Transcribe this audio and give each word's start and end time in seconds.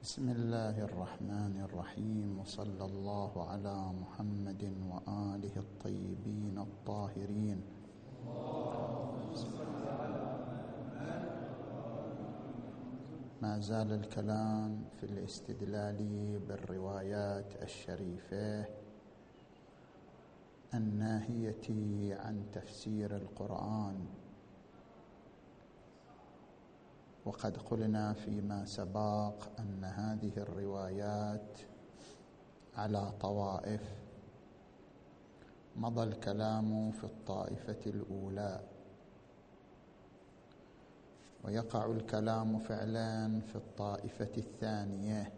بسم 0.00 0.28
الله 0.28 0.80
الرحمن 0.80 1.60
الرحيم 1.60 2.38
وصلى 2.40 2.84
الله 2.84 3.32
على 3.50 3.76
محمد 3.92 4.64
وآله 4.88 5.56
الطيبين 5.56 6.58
الطاهرين. 6.58 7.60
ما 13.42 13.60
زال 13.60 13.92
الكلام 13.92 14.84
في 14.96 15.04
الاستدلال 15.04 16.00
بالروايات 16.48 17.62
الشريفة 17.62 18.64
الناهية 20.74 21.66
عن 22.24 22.36
تفسير 22.52 23.16
القرآن. 23.16 24.19
وقد 27.24 27.56
قلنا 27.56 28.12
فيما 28.12 28.64
سبق 28.64 29.34
أن 29.58 29.84
هذه 29.84 30.32
الروايات 30.36 31.58
على 32.76 33.12
طوائف. 33.20 33.82
مضى 35.76 36.02
الكلام 36.02 36.90
في 36.90 37.04
الطائفة 37.04 37.78
الأولى. 37.86 38.60
ويقع 41.44 41.86
الكلام 41.86 42.58
فعلا 42.58 43.40
في 43.40 43.56
الطائفة 43.56 44.30
الثانية. 44.36 45.32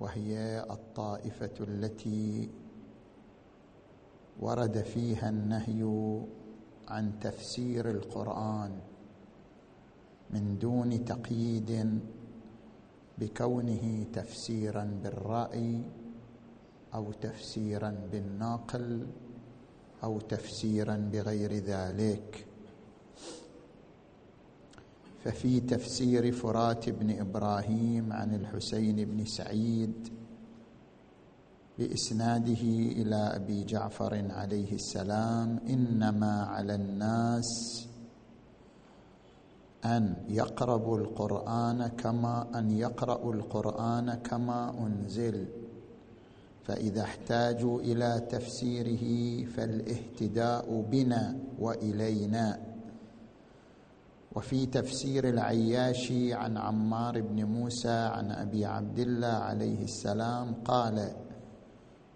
وهي 0.00 0.64
الطائفة 0.70 1.54
التي 1.60 2.50
ورد 4.40 4.82
فيها 4.82 5.28
النهي 5.28 5.82
عن 6.88 7.18
تفسير 7.20 7.90
القرآن. 7.90 8.91
من 10.32 10.58
دون 10.58 11.04
تقييد 11.04 12.00
بكونه 13.18 14.06
تفسيرا 14.12 14.84
بالرأي 15.02 15.80
أو 16.94 17.12
تفسيرا 17.12 17.94
بالناقل 18.12 19.06
أو 20.04 20.20
تفسيرا 20.20 20.96
بغير 21.12 21.52
ذلك. 21.52 22.46
ففي 25.24 25.60
تفسير 25.60 26.32
فرات 26.32 26.88
بن 26.88 27.18
إبراهيم 27.20 28.12
عن 28.12 28.34
الحسين 28.34 29.04
بن 29.04 29.24
سعيد 29.24 30.08
بإسناده 31.78 32.62
إلى 32.98 33.16
أبي 33.16 33.64
جعفر 33.64 34.24
عليه 34.30 34.72
السلام 34.72 35.58
إنما 35.68 36.42
على 36.42 36.74
الناس 36.74 37.48
أن 39.84 40.14
يقربوا 40.28 40.98
القرآن 40.98 41.86
كما 41.86 42.58
أن 42.58 42.70
يقرأوا 42.70 43.34
القرآن 43.34 44.14
كما 44.14 44.70
أنزل. 44.86 45.46
فإذا 46.62 47.02
احتاجوا 47.02 47.80
إلى 47.80 48.26
تفسيره 48.30 49.04
فالاهتداء 49.44 50.80
بنا 50.90 51.36
وإلينا. 51.58 52.60
وفي 54.36 54.66
تفسير 54.66 55.28
العياشي 55.28 56.34
عن 56.34 56.56
عمار 56.56 57.20
بن 57.20 57.44
موسى 57.44 57.88
عن 57.88 58.30
أبي 58.30 58.64
عبد 58.64 58.98
الله 58.98 59.26
عليه 59.26 59.84
السلام 59.84 60.54
قال 60.64 61.12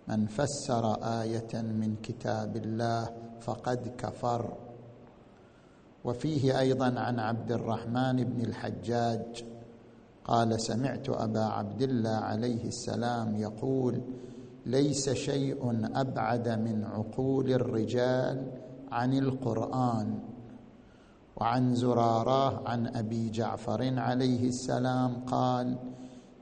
من 0.09 0.27
فسر 0.27 0.94
آية 1.22 1.62
من 1.62 1.97
كتاب 2.03 2.56
الله 2.56 3.11
فقد 3.41 3.89
كفر. 3.98 4.66
وفيه 6.07 6.59
أيضا 6.61 7.01
عن 7.01 7.19
عبد 7.19 7.53
الرحمن 7.53 8.25
بن 8.25 8.41
الحجاج 8.41 9.45
قال 10.25 10.61
سمعت 10.61 11.09
أبا 11.09 11.45
عبد 11.45 11.83
الله 11.83 12.11
عليه 12.11 12.65
السلام 12.65 13.37
يقول 13.37 14.01
ليس 14.67 15.11
شيء 15.11 15.89
أبعد 15.95 16.49
من 16.49 16.84
عقول 16.84 17.53
الرجال 17.53 18.53
عن 18.93 19.19
القرآن 19.19 20.19
وعن 21.37 21.75
زراره 21.75 22.69
عن 22.69 22.87
أبي 22.87 23.31
جعفر 23.31 23.99
عليه 24.00 24.49
السلام 24.49 25.25
قال 25.27 25.77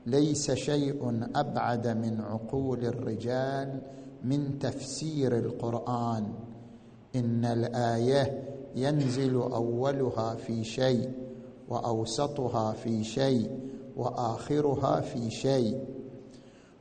ليس 0.05 0.51
شيء 0.51 1.29
أبعد 1.35 1.87
من 1.87 2.21
عقول 2.21 2.85
الرجال 2.85 3.81
من 4.23 4.59
تفسير 4.59 5.37
القرآن 5.37 6.33
إن 7.15 7.45
الآية 7.45 8.54
ينزل 8.75 9.35
أولها 9.35 10.35
في 10.35 10.63
شيء 10.63 11.11
وأوسطها 11.69 12.71
في 12.71 13.03
شيء 13.03 13.59
وآخرها 13.95 15.01
في 15.01 15.29
شيء. 15.31 15.85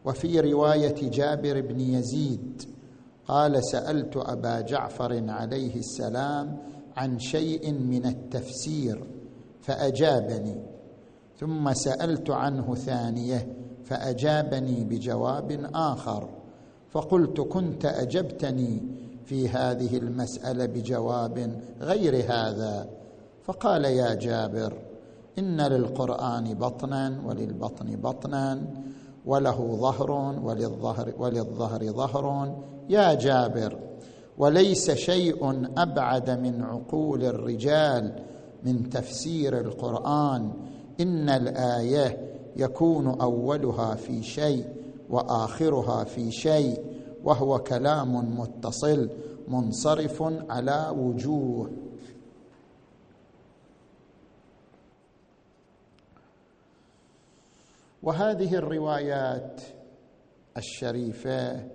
وفي 0.05 0.41
رواية 0.41 1.11
جابر 1.11 1.61
بن 1.61 1.81
يزيد 1.81 2.63
قال 3.29 3.65
سألت 3.65 4.17
أبا 4.17 4.61
جعفر 4.61 5.31
عليه 5.31 5.77
السلام 5.77 6.57
عن 6.97 7.19
شيء 7.19 7.73
من 7.73 8.07
التفسير 8.07 9.05
فأجابني. 9.61 10.63
ثم 11.39 11.73
سألت 11.73 12.31
عنه 12.31 12.75
ثانية 12.75 13.57
فأجابني 13.85 14.85
بجواب 14.85 15.71
آخر. 15.75 16.29
فقلت 16.91 17.41
كنت 17.41 17.85
أجبتني 17.85 18.83
في 19.27 19.49
هذه 19.49 19.97
المسألة 19.97 20.67
بجواب 20.67 21.61
غير 21.81 22.15
هذا. 22.15 22.89
فقال 23.45 23.85
يا 23.85 24.15
جابر 24.15 24.73
إن 25.39 25.61
للقرآن 25.61 26.55
بطنا 26.55 27.21
وللبطن 27.27 27.97
بطنا 27.97 28.63
وله 29.27 29.77
ظهر 29.81 30.11
وللظهر 30.43 31.13
وللظهر 31.19 31.93
ظهر. 31.93 32.57
يا 32.89 33.15
جابر 33.15 33.79
وليس 34.39 34.91
شيء 34.91 35.69
أبعد 35.77 36.31
من 36.31 36.63
عقول 36.63 37.25
الرجال 37.25 38.23
من 38.65 38.91
تفسير 38.91 39.61
القرآن. 39.61 40.51
إن 41.01 41.29
الآية 41.29 42.19
يكون 42.57 43.21
أولها 43.21 43.95
في 43.95 44.23
شيء 44.23 44.65
وآخرها 45.11 46.05
في 46.05 46.31
شيء. 46.31 46.94
وهو 47.25 47.59
كلام 47.59 48.39
متصل 48.41 49.11
منصرف 49.49 50.23
على 50.51 50.95
وجوه. 50.97 51.71
وهذه 58.03 58.55
الروايات 58.55 59.61
الشريفة 60.57 61.69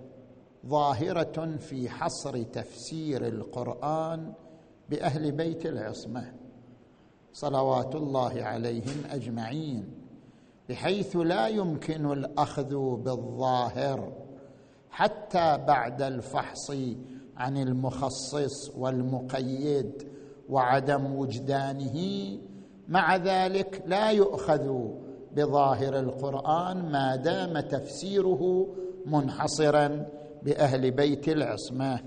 ظاهرة 0.66 1.56
في 1.56 1.88
حصر 1.88 2.42
تفسير 2.42 3.26
القرآن 3.26 4.32
بأهل 4.90 5.32
بيت 5.32 5.66
العصمة 5.66 6.32
صلوات 7.32 7.94
الله 7.94 8.42
عليهم 8.42 9.04
أجمعين 9.10 10.00
بحيث 10.68 11.16
لا 11.16 11.48
يمكن 11.48 12.12
الأخذ 12.12 12.76
بالظاهر. 12.96 14.12
حتى 14.90 15.58
بعد 15.66 16.02
الفحص 16.02 16.70
عن 17.36 17.56
المخصص 17.56 18.70
والمقيد 18.76 20.08
وعدم 20.48 21.16
وجدانه 21.16 22.28
مع 22.88 23.16
ذلك 23.16 23.82
لا 23.86 24.10
يؤخذ 24.10 24.88
بظاهر 25.36 25.98
القرآن 25.98 26.92
ما 26.92 27.16
دام 27.16 27.60
تفسيره 27.60 28.66
منحصرا 29.06 30.06
بأهل 30.42 30.90
بيت 30.90 31.28
العصمة. 31.28 32.00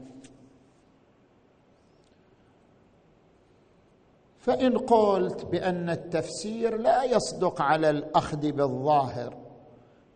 فإن 4.40 4.78
قلت 4.78 5.46
بأن 5.46 5.90
التفسير 5.90 6.78
لا 6.78 7.04
يصدق 7.04 7.62
على 7.62 7.90
الأخذ 7.90 8.52
بالظاهر 8.52 9.38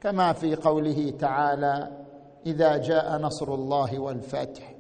كما 0.02 0.34
في 0.34 0.56
قوله 0.56 1.14
تعالى 1.20 2.07
إذا 2.46 2.78
جاء 2.78 3.18
نصر 3.22 3.54
الله 3.54 4.00
والفتح. 4.00 4.76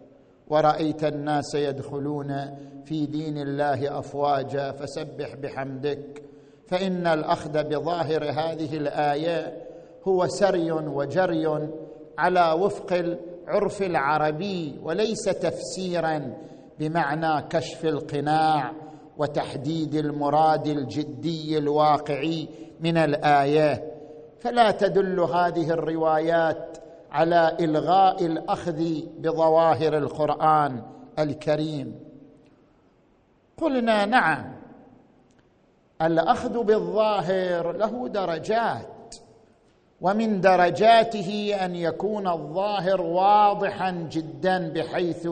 ورأيت 0.47 1.03
الناس 1.03 1.55
يدخلون 1.55 2.57
في 2.85 3.05
دين 3.05 3.37
الله 3.37 3.99
أفواجا 3.99 4.71
فسبح 4.71 5.35
بحمدك. 5.35 6.23
فإن 6.67 7.07
الأخذ 7.07 7.63
بظاهر 7.63 8.23
هذه 8.23 8.77
الآية 8.77 9.67
هو 10.07 10.27
سري 10.27 10.71
وجري 10.71 11.69
على 12.17 12.51
وفق 12.51 12.93
العرف 12.93 13.81
العربي 13.81 14.79
وليس 14.83 15.23
تفسيرا 15.23 16.33
بمعنى 16.79 17.47
كشف 17.49 17.85
القناع 17.85 18.71
وتحديد 19.17 19.95
المراد 19.95 20.67
الجدي 20.67 21.57
الواقعي 21.57 22.47
من 22.79 22.97
الآية. 22.97 23.91
فلا 24.39 24.71
تدل 24.71 25.19
هذه 25.19 25.69
الروايات 25.69 26.77
على 27.17 27.57
إلغاء 27.59 28.25
الأخذ 28.25 28.83
بظواهر 29.19 29.97
القرآن 29.97 30.81
الكريم. 31.19 31.99
قلنا 33.57 34.05
نعم 34.05 34.45
الأخذ 36.01 36.63
بالظاهر 36.63 37.71
له 37.71 38.07
درجات 38.07 39.15
ومن 40.01 40.41
درجاته 40.41 41.55
أن 41.65 41.75
يكون 41.75 42.27
الظاهر 42.27 43.01
واضحا 43.01 43.91
جدا 43.91 44.69
بحيث 44.69 45.27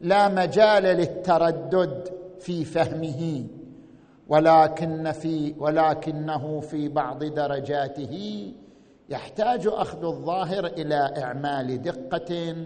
لا 0.00 0.28
مجال 0.28 0.82
للتردد 0.82 2.12
في 2.40 2.64
فهمه 2.64 3.44
ولكن 4.28 5.12
في 5.12 5.54
ولكنه 5.58 6.60
في 6.60 6.88
بعض 6.88 7.24
درجاته 7.24 8.52
يحتاج 9.10 9.66
أخذ 9.66 10.04
الظاهر 10.04 10.66
إلى 10.66 11.14
إعمال 11.22 11.82
دقة 11.82 12.56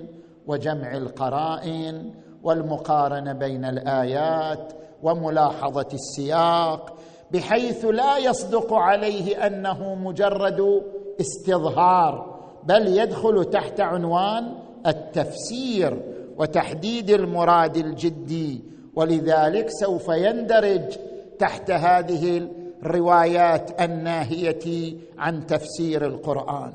وجمع 0.46 0.96
القرائن 0.96 2.14
والمقارنة 2.42 3.32
بين 3.32 3.64
الآيات 3.64 4.72
وملاحظة 5.02 5.88
السياق 5.92 6.96
بحيث 7.30 7.84
لا 7.84 8.18
يصدق 8.18 8.72
عليه 8.72 9.46
أنه 9.46 9.94
مجرد 9.94 10.82
استظهار 11.20 12.40
بل 12.64 12.98
يدخل 12.98 13.44
تحت 13.44 13.80
عنوان 13.80 14.54
التفسير 14.86 16.02
وتحديد 16.38 17.10
المراد 17.10 17.76
الجدي. 17.76 18.64
ولذلك 18.94 19.66
سوف 19.68 20.08
يندرج 20.08 20.96
تحت 21.38 21.70
هذه 21.70 22.48
الروايات 22.82 23.80
الناهية 23.80 24.96
عن 25.18 25.46
تفسير 25.46 26.06
القرآن. 26.06 26.72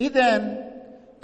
اذا 0.00 0.56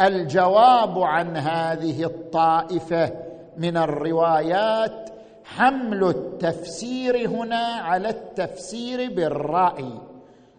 الجواب 0.00 0.98
عن 0.98 1.36
هذه 1.36 2.04
الطائفة 2.04 3.12
من 3.56 3.76
الروايات 3.76 5.10
حمل 5.44 6.04
التفسير 6.04 7.28
هنا 7.28 7.64
على 7.64 8.08
التفسير 8.08 9.14
بالرأي 9.14 9.92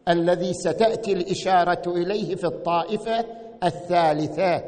الذي 0.07 0.53
ستأتي 0.53 1.13
الإشارة 1.13 1.81
إليه 1.87 2.35
في 2.35 2.43
الطائفة 2.43 3.25
الثالثة. 3.63 4.63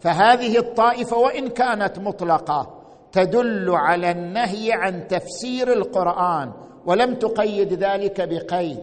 فهذه 0.00 0.58
الطائفة 0.58 1.16
وإن 1.16 1.48
كانت 1.48 1.98
مطلقة 1.98 2.84
تدل 3.12 3.70
على 3.70 4.10
النهي 4.10 4.72
عن 4.72 5.08
تفسير 5.08 5.72
القرآن 5.72 6.52
ولم 6.86 7.14
تقيد 7.14 7.72
ذلك 7.72 8.28
بقيد 8.28 8.78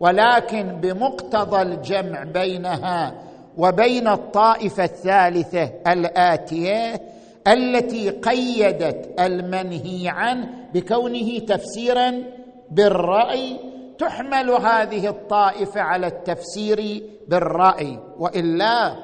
ولكن 0.00 0.62
بمقتضى 0.82 1.62
الجمع 1.62 2.24
بينها 2.24 3.14
وبين 3.58 4.08
الطائفة 4.08 4.84
الثالثة 4.84 5.70
الآتية 5.86 7.00
التي 7.48 8.10
قيدت 8.10 9.20
المنهي 9.20 10.08
عنه 10.08 10.48
بكونه 10.74 11.38
تفسيرا 11.38 12.22
بالرأي 12.70 13.56
تحمل 13.98 14.50
هذه 14.50 15.08
الطائفة 15.08 15.80
على 15.80 16.06
التفسير 16.06 17.02
بالرأي. 17.28 17.98
وإلا 18.18 18.96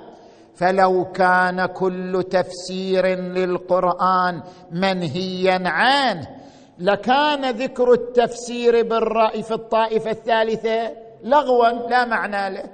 فلو 0.55 1.05
كان 1.05 1.67
كل 1.67 2.25
تفسير 2.31 3.07
للقرآن 3.07 4.41
منهيا 4.71 5.63
عنه 5.65 6.27
لكان 6.79 7.51
ذكر 7.51 7.93
التفسير 7.93 8.83
بالرأي 8.83 9.43
في 9.43 9.55
الطائفة 9.55 10.11
الثالثة 10.11 10.93
لغوا 11.25 11.69
لا 11.69 12.05
معنى 12.05 12.55
له 12.55 12.65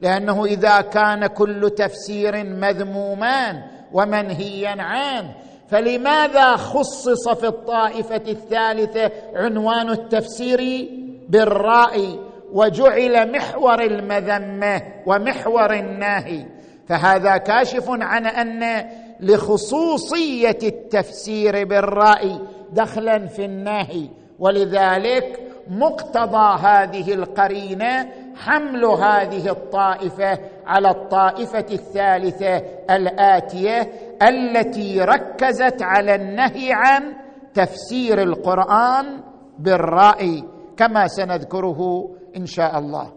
لأنه 0.00 0.44
إذا 0.44 0.80
كان 0.80 1.26
كل 1.26 1.70
تفسير 1.70 2.44
مذموما 2.44 3.62
ومنهيا 3.92 4.82
عنه 4.82 5.34
فلماذا 5.68 6.56
خصص 6.56 7.28
في 7.28 7.46
الطائفة 7.46 8.22
الثالثة 8.28 9.10
عنوان 9.34 9.90
التفسير 9.90 10.88
بالرأي 11.28 12.18
وجعل 12.52 13.32
محور 13.32 13.82
المذمة 13.82 14.82
ومحور 15.06 15.74
الناهي؟ 15.74 16.46
فهذا 16.88 17.36
كاشف 17.36 17.84
عن 17.88 18.26
أن 18.26 18.90
لخصوصية 19.20 20.58
التفسير 20.62 21.64
بالرأي 21.64 22.40
دخلا 22.72 23.26
في 23.26 23.44
النهي. 23.44 24.08
ولذلك 24.38 25.40
مقتضى 25.70 26.58
هذه 26.66 27.14
القرينة 27.14 28.08
حمل 28.36 28.84
هذه 28.84 29.50
الطائفة 29.50 30.38
على 30.66 30.90
الطائفة 30.90 31.66
الثالثة 31.72 32.56
الآتية 32.90 33.92
التي 34.22 35.00
ركزت 35.00 35.82
على 35.82 36.14
النهي 36.14 36.72
عن 36.72 37.16
تفسير 37.54 38.22
القرآن 38.22 39.20
بالرأي 39.58 40.44
كما 40.76 41.06
سنذكره 41.06 42.10
إن 42.36 42.46
شاء 42.46 42.78
الله. 42.78 43.12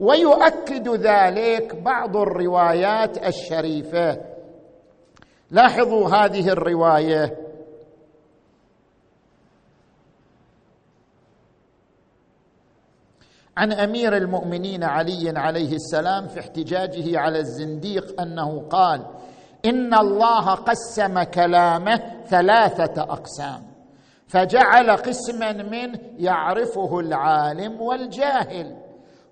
ويؤكد 0.00 0.88
ذلك 0.88 1.76
بعض 1.82 2.16
الروايات 2.16 3.26
الشريفة. 3.26 4.20
لاحظوا 5.50 6.08
هذه 6.08 6.48
الرواية. 6.48 7.49
عن 13.56 13.72
أمير 13.72 14.16
المؤمنين 14.16 14.84
علي 14.84 15.32
عليه 15.38 15.74
السلام 15.74 16.28
في 16.28 16.40
احتجاجه 16.40 17.18
على 17.18 17.38
الزنديق 17.38 18.20
أنه 18.20 18.62
قال 18.70 19.06
إن 19.64 19.94
الله 19.94 20.54
قسم 20.54 21.22
كلامه 21.22 22.00
ثلاثة 22.28 23.02
أقسام 23.02 23.62
فجعل 24.26 24.90
قسما 24.90 25.52
منه 25.52 25.98
يعرفه 26.18 27.00
العالم 27.00 27.80
والجاهل 27.80 28.76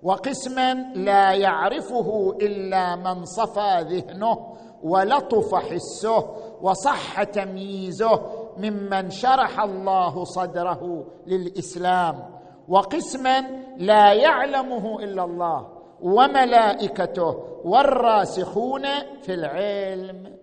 وقسما 0.03 0.73
لا 0.95 1.33
يعرفه 1.33 2.37
إلا 2.41 2.95
من 2.95 3.25
صفى 3.25 3.85
ذهنه 3.89 4.55
ولطف 4.83 5.55
حسه 5.55 6.35
وصح 6.61 7.23
تمييزه 7.23 8.21
ممن 8.57 9.09
شرح 9.09 9.59
الله 9.59 10.23
صدره 10.23 11.05
للإسلام. 11.27 12.38
وقسما 12.69 13.41
لا 13.77 14.13
يعلمه 14.13 14.99
إلا 14.99 15.23
الله 15.23 15.67
وملائكته 16.01 17.35
والراسخون 17.63 18.83
في 19.21 19.33
العلم. 19.33 20.39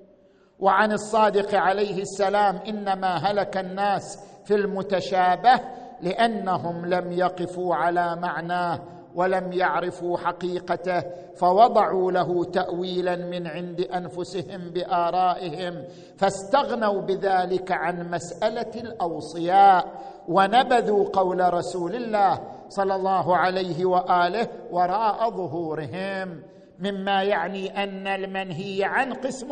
وعن 0.60 0.92
الصادق 0.92 1.54
عليه 1.54 2.02
السلام 2.02 2.56
إنما 2.68 3.16
هلك 3.16 3.56
الناس 3.56 4.18
في 4.44 4.54
المتشابه 4.54 5.60
لأنهم 6.02 6.86
لم 6.86 7.12
يقفوا 7.12 7.74
على 7.74 8.16
معناه 8.16 8.80
ولم 9.16 9.52
يعرفوا 9.52 10.18
حقيقته 10.18 11.02
فوضعوا 11.36 12.12
له 12.12 12.44
تاويلا 12.44 13.16
من 13.16 13.46
عند 13.46 13.80
أنفسهم 13.80 14.70
بآرائهم 14.70 15.84
فاستغنوا 16.16 17.00
بذلك 17.02 17.72
عن 17.72 18.10
مسألة 18.10 18.80
الأوصياء 18.80 19.86
ونبذوا 20.28 21.08
قول 21.12 21.54
رسول 21.54 21.94
الله 21.94 22.40
صلى 22.68 22.94
الله 22.94 23.36
عليه 23.36 23.84
وآله 23.84 24.48
وراء 24.70 25.30
ظهورهم. 25.30 26.42
مما 26.78 27.22
يعني 27.22 27.82
أن 27.82 28.06
المنهي 28.06 28.84
عن 28.84 29.12
قسم 29.12 29.48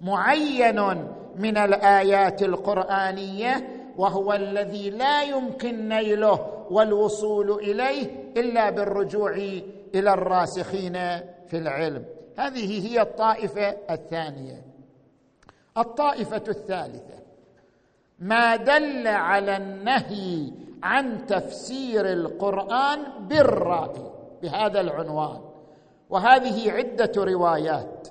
معين 0.00 0.80
من 1.36 1.56
الآيات 1.56 2.42
القرآنية 2.42 3.68
وهو 3.96 4.32
الذي 4.32 4.90
لا 4.90 5.22
يمكن 5.22 5.88
نيله 5.88 6.55
والوصول 6.70 7.50
إليه 7.50 8.32
إلا 8.36 8.70
بالرجوع 8.70 9.32
إلى 9.94 10.14
الراسخين 10.14 10.92
في 11.46 11.58
العلم. 11.58 12.04
هذه 12.38 12.88
هي 12.88 13.02
الطائفة 13.02 13.76
الثانية. 13.90 14.62
الطائفة 15.78 16.42
الثالثة. 16.48 17.16
ما 18.18 18.56
دل 18.56 19.06
على 19.06 19.56
النهي 19.56 20.52
عن 20.82 21.26
تفسير 21.26 22.12
القرآن 22.12 22.98
بالرأي 23.20 24.10
بهذا 24.42 24.80
العنوان. 24.80 25.40
وهذه 26.10 26.72
عدة 26.72 27.12
روايات. 27.16 28.08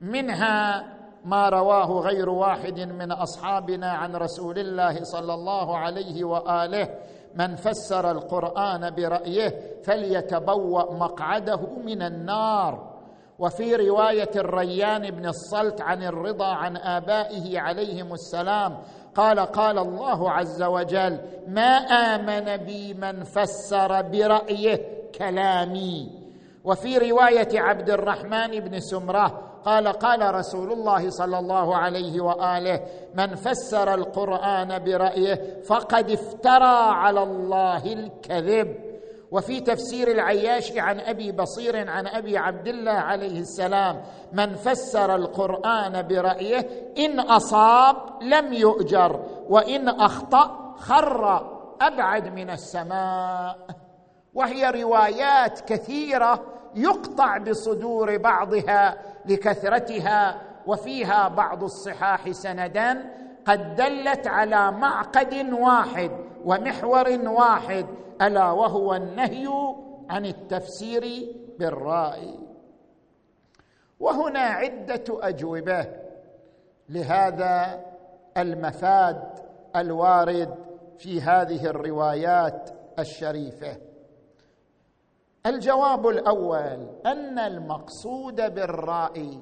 منها 0.00 0.84
ما 1.24 1.48
رواه 1.48 2.00
غير 2.00 2.28
واحد 2.28 2.80
من 2.80 3.12
أصحابنا 3.12 3.92
عن 3.92 4.16
رسول 4.16 4.58
الله 4.58 5.04
صلى 5.04 5.34
الله 5.34 5.78
عليه 5.78 6.24
وآله 6.24 6.88
من 7.36 7.56
فسر 7.56 8.10
القرآن 8.10 8.90
برأيه 8.90 9.80
فليتبوأ 9.84 10.92
مقعده 10.94 11.60
من 11.84 12.02
النار. 12.02 12.94
وفي 13.38 13.76
رواية 13.76 14.30
الريان 14.36 15.10
بن 15.10 15.26
الصلت 15.26 15.80
عن 15.80 16.02
الرضا 16.02 16.46
عن 16.46 16.76
آبائه 16.76 17.60
عليهم 17.60 18.12
السلام 18.12 18.78
قال 19.14 19.40
قال 19.40 19.78
الله 19.78 20.30
عز 20.30 20.62
وجل 20.62 21.20
ما 21.48 21.76
آمن 21.76 22.56
بي 22.56 22.94
من 22.94 23.24
فسر 23.24 24.02
برأيه 24.02 25.10
كلامي 25.18 26.10
وفي 26.64 26.98
رواية 26.98 27.60
عبد 27.60 27.90
الرحمن 27.90 28.60
بن 28.60 28.80
سمرة 28.80 29.53
قال 29.64 29.88
قال 29.88 30.34
رسول 30.34 30.72
الله 30.72 31.10
صلى 31.10 31.38
الله 31.38 31.76
عليه 31.76 32.20
وآله 32.20 32.80
من 33.14 33.34
فسر 33.34 33.94
القرآن 33.94 34.84
برأيه 34.84 35.62
فقد 35.62 36.10
افترى 36.10 36.78
على 36.92 37.22
الله 37.22 37.92
الكذب. 37.92 38.94
وفي 39.30 39.60
تفسير 39.60 40.10
العياشي 40.10 40.80
عن 40.80 41.00
أبي 41.00 41.32
بصير 41.32 41.90
عن 41.90 42.06
أبي 42.06 42.38
عبد 42.38 42.68
الله 42.68 42.92
عليه 42.92 43.40
السلام 43.40 44.02
من 44.32 44.54
فسر 44.54 45.14
القرآن 45.14 46.08
برأيه 46.08 46.92
إن 46.98 47.20
أصاب 47.20 47.96
لم 48.22 48.52
يؤجر 48.52 49.20
وإن 49.48 49.88
أخطأ 49.88 50.74
خر 50.78 51.50
أبعد 51.80 52.34
من 52.34 52.50
السماء. 52.50 53.56
وهي 54.34 54.82
روايات 54.82 55.60
كثيرة 55.60 56.42
يقطع 56.76 57.38
بصدور 57.38 58.16
بعضها 58.16 58.96
لكثرتها 59.26 60.40
وفيها 60.66 61.28
بعض 61.28 61.64
الصحاح 61.64 62.30
سندا 62.30 63.10
قد 63.46 63.74
دلت 63.74 64.26
على 64.26 64.72
معقد 64.72 65.52
واحد 65.52 66.10
ومحور 66.44 67.08
واحد 67.26 67.86
ألا 68.22 68.50
وهو 68.50 68.94
النهي 68.94 69.48
عن 70.10 70.26
التفسير 70.26 71.34
بالرأي. 71.58 72.38
وهنا 74.00 74.40
عدة 74.40 75.04
أجوبة 75.08 75.86
لهذا 76.88 77.84
المفاد 78.36 79.22
الوارد 79.76 80.54
في 80.98 81.20
هذه 81.20 81.66
الروايات 81.66 82.70
الشريفة. 82.98 83.76
الجواب 85.46 86.08
الأول 86.08 86.88
أن 87.06 87.38
المقصود 87.38 88.36
بالرأي 88.54 89.38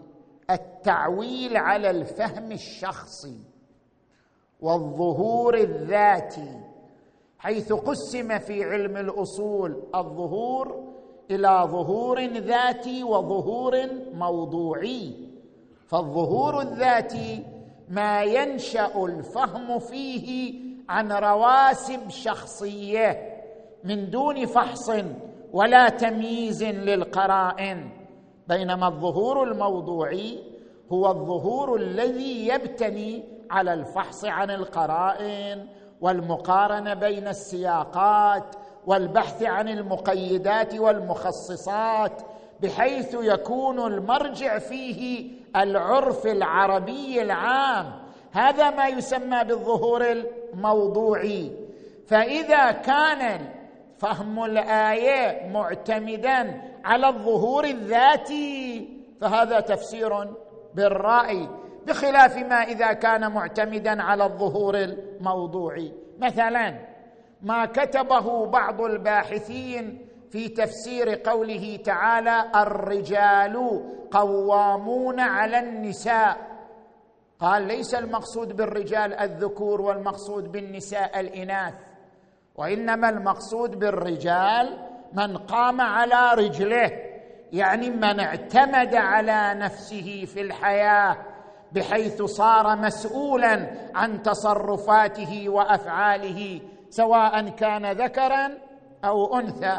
التعويل 0.50 1.56
على 1.56 1.90
الفهم 1.90 2.52
الشخصي 2.52 3.38
والظهور 4.60 5.54
الذاتي 5.54 6.60
حيث 7.38 7.72
قسم 7.72 8.38
في 8.38 8.64
علم 8.64 8.96
الأصول 8.96 9.82
الظهور 9.94 10.92
إلى 11.30 11.68
ظهور 11.70 12.20
ذاتي 12.26 13.04
وظهور 13.04 13.76
موضوعي. 14.14 15.28
فالظهور 15.86 16.60
الذاتي 16.60 17.44
ما 17.88 18.22
ينشأ 18.22 19.04
الفهم 19.04 19.78
فيه 19.78 20.54
عن 20.88 21.12
رواسب 21.12 22.08
شخصية 22.08 23.38
من 23.84 24.10
دون 24.10 24.46
فحص 24.46 24.90
ولا 25.52 25.88
تمييز 25.88 26.64
للقرائن 26.64 27.90
بينما 28.48 28.88
الظهور 28.88 29.42
الموضوعي 29.42 30.38
هو 30.92 31.10
الظهور 31.10 31.76
الذي 31.76 32.46
يبتني 32.48 33.24
على 33.50 33.74
الفحص 33.74 34.24
عن 34.24 34.50
القرائن 34.50 35.66
والمقارنة 36.00 36.94
بين 36.94 37.28
السياقات 37.28 38.44
والبحث 38.86 39.42
عن 39.42 39.68
المقيدات 39.68 40.74
والمخصصات 40.74 42.22
بحيث 42.62 43.16
يكون 43.20 43.86
المرجع 43.86 44.58
فيه 44.58 45.30
العرف 45.56 46.26
العربي 46.26 47.22
العام. 47.22 47.92
هذا 48.32 48.70
ما 48.70 48.88
يسمى 48.88 49.44
بالظهور 49.44 50.12
الموضوعي. 50.12 51.52
فإذا 52.06 52.72
كان 52.72 53.48
فهم 54.02 54.44
الآية 54.44 55.48
معتمدا 55.48 56.62
على 56.84 57.08
الظهور 57.08 57.64
الذاتي 57.64 58.88
فهذا 59.20 59.60
تفسير 59.60 60.10
بالرأي 60.74 61.48
بخلاف 61.86 62.36
ما 62.36 62.62
إذا 62.62 62.92
كان 62.92 63.32
معتمدا 63.32 64.02
على 64.02 64.24
الظهور 64.24 64.74
الموضوعي. 64.74 65.92
مثلا 66.18 66.78
ما 67.42 67.66
كتبه 67.66 68.46
بعض 68.46 68.80
الباحثين 68.80 70.08
في 70.30 70.48
تفسير 70.48 71.14
قوله 71.14 71.76
تعالى 71.76 72.44
الرجال 72.56 73.82
قوامون 74.10 75.20
على 75.20 75.58
النساء 75.58 76.36
قال 77.38 77.62
ليس 77.62 77.94
المقصود 77.94 78.56
بالرجال 78.56 79.14
الذكور 79.14 79.80
والمقصود 79.80 80.52
بالنساء 80.52 81.20
الإناث 81.20 81.74
وإنما 82.56 83.08
المقصود 83.08 83.78
بالرجال 83.78 84.78
من 85.12 85.36
قام 85.36 85.80
على 85.80 86.34
رجله 86.34 86.90
يعني 87.52 87.90
من 87.90 88.20
اعتمد 88.20 88.94
على 88.94 89.54
نفسه 89.54 90.24
في 90.24 90.40
الحياة 90.40 91.16
بحيث 91.72 92.22
صار 92.22 92.76
مسؤولا 92.76 93.70
عن 93.94 94.22
تصرفاته 94.22 95.48
وأفعاله 95.48 96.60
سواء 96.90 97.48
كان 97.48 97.92
ذكرا 97.92 98.58
أو 99.04 99.38
أنثى. 99.38 99.78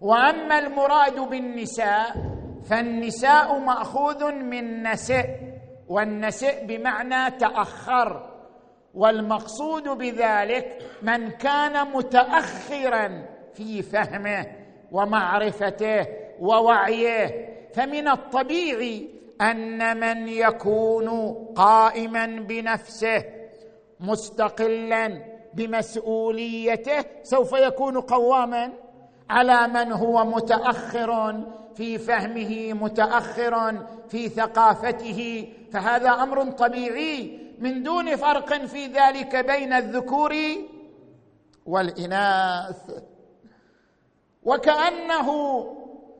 وأما 0.00 0.58
المراد 0.58 1.20
بالنساء 1.20 2.16
فالنساء 2.70 3.58
مأخوذ 3.58 4.32
من 4.32 4.82
نسئ 4.82 5.24
والنسئ 5.88 6.66
بمعنى 6.66 7.30
تأخر. 7.30 8.33
والمقصود 8.94 9.88
بذلك 9.88 10.78
من 11.02 11.30
كان 11.30 11.86
متاخرا 11.92 13.26
في 13.54 13.82
فهمه 13.82 14.46
ومعرفته 14.92 16.06
ووعيه. 16.40 17.54
فمن 17.74 18.08
الطبيعي 18.08 19.08
أن 19.40 20.00
من 20.00 20.28
يكون 20.28 21.34
قائما 21.56 22.26
بنفسه 22.26 23.24
مستقلا 24.00 25.22
بمسؤوليته 25.54 27.04
سوف 27.22 27.52
يكون 27.52 28.00
قواما 28.00 28.72
على 29.30 29.68
من 29.68 29.92
هو 29.92 30.24
متاخر 30.24 31.40
في 31.74 31.98
فهمه 31.98 32.72
متاخر 32.72 33.78
في 34.08 34.28
ثقافته 34.28 35.48
فهذا 35.74 36.10
أمر 36.10 36.50
طبيعي 36.50 37.38
من 37.58 37.82
دون 37.82 38.16
فرق 38.16 38.64
في 38.64 38.86
ذلك 38.86 39.36
بين 39.36 39.72
الذكور 39.72 40.34
والإناث. 41.66 42.90
وكأنه 44.42 45.28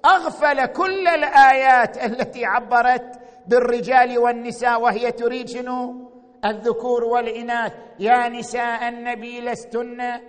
أغفل 0.05 0.67
كل 0.67 1.09
الآيات 1.09 2.05
التي 2.05 2.45
عبرت 2.45 3.21
بالرجال 3.47 4.19
والنساء 4.19 4.81
وهي 4.81 5.13
تريد 5.13 5.49
شنو 5.49 6.11
الذكور 6.45 7.05
والإناث. 7.05 7.73
يا 7.99 8.29
نساء 8.29 8.89
النبي 8.89 9.41
لستن 9.41 10.21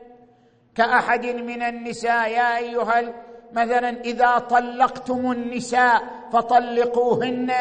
كأحد 0.76 1.26
من 1.26 1.62
النساء. 1.62 2.30
يا 2.30 2.58
أيها 2.58 3.14
مثلا 3.54 3.90
إذا 3.90 4.38
طلقتم 4.38 5.32
النساء 5.32 6.04
فطلقوهن. 6.34 7.52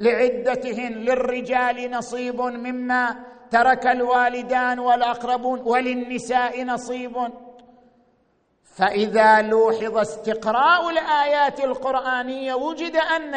لعدتهن 0.00 0.92
للرجال 0.92 1.90
نصيب 1.90 2.40
مما 2.40 3.16
ترك 3.50 3.86
الوالدان 3.86 4.78
والأقربون 4.78 5.60
وللنساء 5.60 6.64
نصيب. 6.64 7.16
فإذا 8.76 9.42
لوحظ 9.42 9.98
استقراء 9.98 10.90
الآيات 10.90 11.64
القرآنية 11.64 12.54
وجد 12.54 12.96
أن 12.96 13.34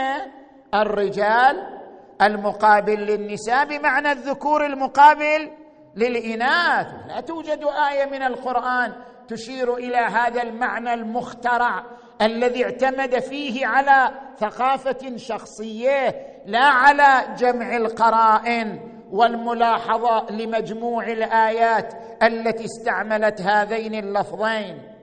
الرجال 0.73 1.79
المقابل 2.21 2.99
للنساء 2.99 3.65
بمعنى 3.65 4.11
الذكور 4.11 4.65
المقابل 4.65 5.51
للإناث. 5.95 6.87
لا 7.07 7.21
توجد 7.21 7.63
آية 7.91 8.05
من 8.05 8.23
القرآن 8.23 8.93
تشير 9.27 9.75
إلى 9.75 9.97
هذا 9.97 10.43
المعنى 10.43 10.93
المخترع 10.93 11.83
الذي 12.21 12.65
اعتمد 12.65 13.19
فيه 13.19 13.67
على 13.67 14.11
ثقافة 14.39 15.17
شخصية 15.17 16.27
لا 16.45 16.63
على 16.63 17.35
جمع 17.37 17.77
القرائن 17.77 18.79
والملاحظة 19.11 20.31
لمجموع 20.31 21.07
الآيات 21.07 21.93
التي 22.23 22.65
استعملت 22.65 23.41
هذين 23.41 23.95
اللفظين. 23.95 24.93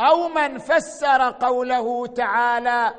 أو 0.00 0.28
من 0.28 0.58
فسر 0.58 1.30
قوله 1.30 2.06
تعالى 2.06 2.94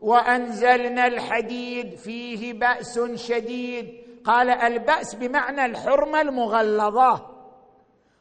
وأنزلنا 0.00 1.06
الحديد 1.06 1.94
فيه 1.94 2.52
بأس 2.52 3.00
شديد 3.14 4.04
قال 4.24 4.50
البأس 4.50 5.14
بمعنى 5.14 5.64
الحرمة 5.64 6.20
المغلظة 6.20 7.26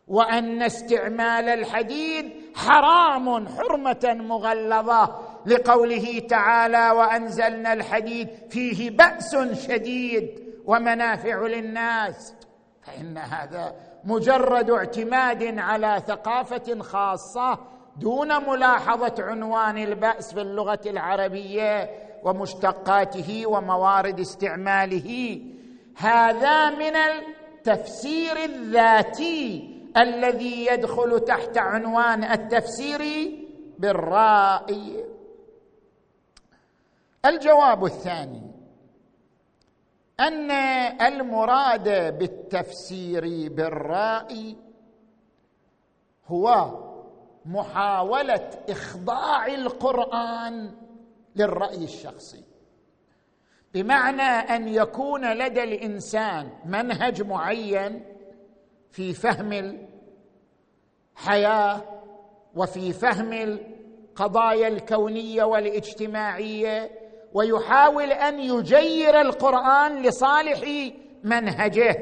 وأن 0.08 0.62
استعمال 0.62 1.50
الحديد 1.50 2.43
حرام 2.56 3.48
حرمة 3.48 4.18
مغلظة 4.20 5.16
لقوله 5.46 6.20
تعالى 6.20 6.92
وأنزلنا 6.92 7.74
الحديد 7.74 8.30
فيه 8.50 8.90
بأس 8.90 9.36
شديد 9.68 10.44
ومنافع 10.66 11.42
للناس. 11.48 12.34
فإن 12.82 13.18
هذا 13.18 13.76
مجرد 14.04 14.70
اعتماد 14.70 15.60
على 15.60 16.02
ثقافة 16.08 16.80
خاصة 16.80 17.60
دون 17.98 18.50
ملاحظة 18.50 19.16
عنوان 19.20 19.78
البأس 19.78 20.34
في 20.34 20.42
اللغة 20.42 20.82
العربية 20.86 21.90
ومشتقاته 22.24 23.44
وموارد 23.48 24.20
استعماله. 24.20 25.40
هذا 25.98 26.70
من 26.70 26.96
التفسير 26.96 28.44
الذاتي 28.44 29.73
الذي 29.98 30.66
يدخل 30.66 31.20
تحت 31.20 31.58
عنوان 31.58 32.24
التفسير 32.24 33.02
بالراي 33.80 35.06
الجواب 37.26 37.86
الثاني 37.86 38.52
أن 40.20 40.52
المراد 41.02 42.18
بالتفسير 42.18 43.50
بالراي 43.50 44.56
هو 46.28 46.80
محاولة 47.46 48.50
إخضاع 48.70 49.48
القرآن 49.48 50.72
للرأي 51.36 51.84
الشخصي. 51.84 52.44
بمعنى 53.74 54.22
أن 54.56 54.68
يكون 54.68 55.34
لدى 55.34 55.64
الإنسان 55.64 56.50
منهج 56.66 57.22
معين 57.22 58.06
في 58.94 59.14
فهم 59.14 59.78
الحياة 61.18 61.82
وفي 62.56 62.94
فهم 62.94 63.34
القضايا 63.34 64.68
الكونية 64.68 65.44
والاجتماعية 65.44 66.92
ويحاول 67.34 68.12
أن 68.12 68.40
يجير 68.40 69.22
القرآن 69.22 70.02
لصالح 70.02 70.92
منهجه 71.24 71.96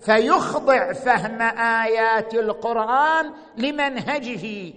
فيخضع 0.00 0.92
فهم 0.92 1.42
آيات 1.58 2.34
القرآن 2.34 3.32
لمنهجه. 3.56 4.72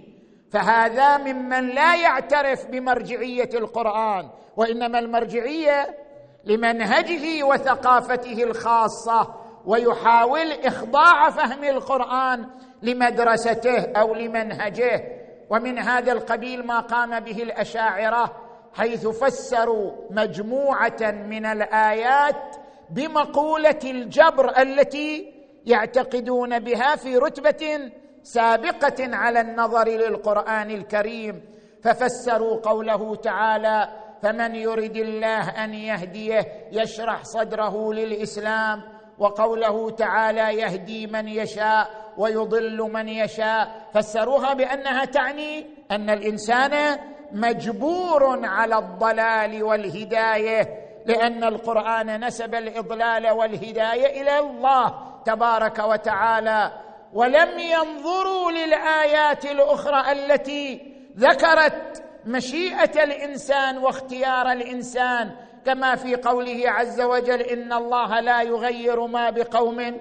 فهذا 0.50 1.16
ممن 1.16 1.68
لا 1.68 1.96
يعترف 1.96 2.66
بمرجعية 2.66 3.50
القرآن 3.54 4.28
وإنما 4.56 4.98
المرجعية 4.98 5.98
لمنهجه 6.44 7.44
وثقافته 7.44 8.42
الخاصة. 8.42 9.41
ويحاول 9.66 10.52
إخضاع 10.52 11.30
فهم 11.30 11.64
القرآن 11.64 12.46
لمدرسته 12.82 13.92
أو 13.96 14.14
لمنهجه. 14.14 15.02
ومن 15.50 15.78
هذا 15.78 16.12
القبيل 16.12 16.66
ما 16.66 16.80
قام 16.80 17.20
به 17.20 17.42
الأشاعرة 17.42 18.36
حيث 18.74 19.06
فسروا 19.06 19.92
مجموعة 20.10 21.00
من 21.00 21.46
الآيات 21.46 22.56
بمقولة 22.90 23.80
الجبر 23.84 24.62
التي 24.62 25.32
يعتقدون 25.66 26.58
بها 26.58 26.96
في 26.96 27.16
رتبة 27.16 27.90
سابقة 28.22 29.16
على 29.16 29.40
النظر 29.40 29.88
للقرآن 29.88 30.70
الكريم. 30.70 31.42
ففسروا 31.82 32.56
قوله 32.56 33.16
تعالى 33.16 33.88
فمن 34.22 34.54
يرد 34.54 34.96
الله 34.96 35.64
أن 35.64 35.74
يهديه 35.74 36.68
يشرح 36.72 37.24
صدره 37.24 37.92
للإسلام 37.92 38.82
وقوله 39.22 39.90
تعالى 39.90 40.58
يهدي 40.58 41.06
من 41.06 41.28
يشاء 41.28 41.90
ويضل 42.18 42.78
من 42.78 43.08
يشاء 43.08 43.82
فسروها 43.94 44.54
بأنها 44.54 45.04
تعني 45.04 45.66
أن 45.90 46.10
الإنسان 46.10 46.98
مجبور 47.32 48.46
على 48.46 48.78
الضلال 48.78 49.62
والهداية 49.62 50.68
لأن 51.06 51.44
القرآن 51.44 52.24
نسب 52.24 52.54
الإضلال 52.54 53.30
والهداية 53.30 54.22
إلى 54.22 54.38
الله 54.38 54.94
تبارك 55.24 55.78
وتعالى. 55.78 56.72
ولم 57.12 57.58
ينظروا 57.58 58.50
للآيات 58.50 59.44
الأخرى 59.44 60.12
التي 60.12 60.92
ذكرت 61.16 62.02
مشيئة 62.26 63.04
الإنسان 63.04 63.78
واختيار 63.78 64.52
الإنسان 64.52 65.30
كما 65.66 65.96
في 65.96 66.16
قوله 66.16 66.70
عز 66.70 67.00
وجل 67.00 67.40
إن 67.40 67.72
الله 67.72 68.20
لا 68.20 68.42
يغير 68.42 69.06
ما 69.06 69.30
بقوم 69.30 70.00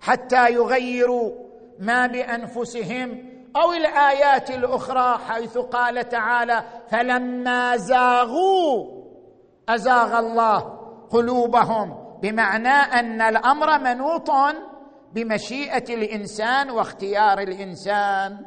حتى 0.00 0.52
يغيروا 0.52 1.32
ما 1.78 2.06
بأنفسهم 2.06 3.28
أو 3.56 3.72
الآيات 3.72 4.50
الأخرى 4.50 5.18
حيث 5.28 5.58
قال 5.58 6.08
تعالى 6.08 6.64
فلما 6.88 7.76
زاغوا 7.76 8.86
أزاغ 9.68 10.18
الله 10.18 10.58
قلوبهم 11.10 12.18
بمعنى 12.22 12.68
أن 12.68 13.20
الأمر 13.20 13.78
منوط 13.78 14.30
بمشيئة 15.12 15.94
الإنسان 15.94 16.70
واختيار 16.70 17.38
الإنسان 17.38 18.46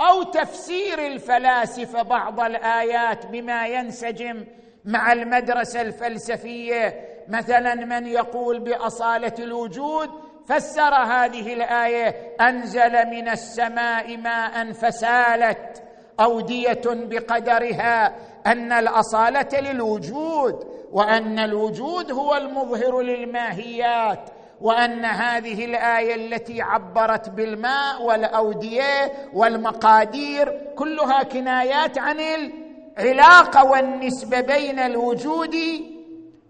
أو 0.00 0.22
تفسير 0.22 1.06
الفلاسفة 1.06 2.02
بعض 2.02 2.40
الآيات 2.40 3.26
بما 3.26 3.66
ينسجم 3.66 4.44
مع 4.86 5.12
المدرسة 5.12 5.80
الفلسفية. 5.80 7.16
مثلا 7.28 7.74
من 7.74 8.06
يقول 8.06 8.60
بأصالة 8.60 9.32
الوجود 9.38 10.10
فسر 10.46 10.94
هذه 10.94 11.52
الآية 11.52 12.36
أنزل 12.40 13.06
من 13.10 13.28
السماء 13.28 14.16
ماء 14.16 14.72
فسالت 14.72 15.82
أودية 16.20 16.82
بقدرها 16.86 18.16
أن 18.46 18.72
الأصالة 18.72 19.60
للوجود 19.60 20.66
وأن 20.92 21.38
الوجود 21.38 22.12
هو 22.12 22.34
المظهر 22.36 23.00
للماهيات 23.00 24.30
وأن 24.60 25.04
هذه 25.04 25.64
الآية 25.64 26.14
التي 26.14 26.62
عبرت 26.62 27.28
بالماء 27.28 28.02
والأودية 28.02 29.12
والمقادير 29.32 30.60
كلها 30.76 31.22
كنايات 31.22 31.98
عن 31.98 32.20
العلاقة 32.98 33.64
والنسبة 33.64 34.40
بين 34.40 34.78
الوجود 34.78 35.54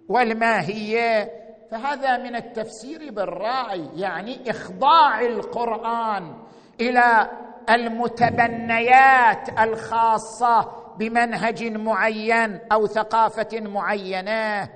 والماهية. 0.08 1.30
فهذا 1.70 2.16
من 2.16 2.36
التفسير 2.36 3.12
بالراعي 3.12 3.88
يعني 3.94 4.50
إخضاع 4.50 5.20
القرآن 5.20 6.34
إلى 6.80 7.30
المتبنيات 7.70 9.58
الخاصة 9.58 10.72
بمنهج 10.98 11.64
معين 11.64 12.60
أو 12.72 12.86
ثقافة 12.86 13.60
معينة. 13.60 14.68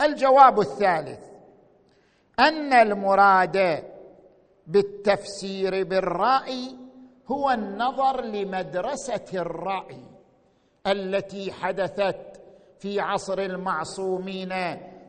الجواب 0.00 0.60
الثالث 0.60 1.20
أن 2.38 2.72
المراد 2.72 3.84
بالتفسير 4.66 5.84
بالرأي 5.84 6.76
هو 7.26 7.50
النظر 7.50 8.20
لمدرسة 8.20 9.26
الرأي. 9.34 10.17
التي 10.86 11.52
حدثت 11.52 12.40
في 12.78 13.00
عصر 13.00 13.38
المعصومين 13.38 14.52